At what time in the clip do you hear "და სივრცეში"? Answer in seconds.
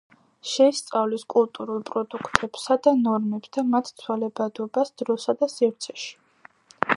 5.43-6.11